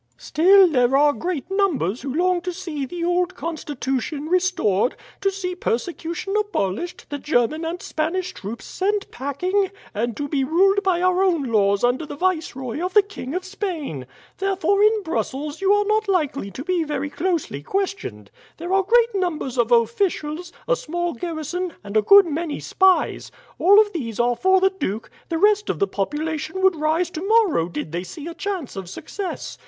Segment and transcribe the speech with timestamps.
[0.17, 5.53] "Still there are great numbers who long to see the old Constitution restored to see
[5.53, 11.21] persecution abolished, the German and Spanish troops sent packing, and to be ruled by our
[11.23, 14.07] own laws under the viceroy of the King of Spain.
[14.39, 18.31] Therefore in Brussels you are not likely to be very closely questioned.
[18.57, 23.79] There are great numbers of officials, a small garrison, and a good many spies; all
[23.79, 27.91] of these are for the duke, the rest of the population would rise tomorrow did
[27.91, 29.59] they see a chance of success.